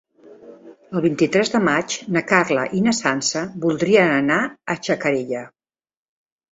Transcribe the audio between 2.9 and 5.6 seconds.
Sança voldrien anar a Xacarella.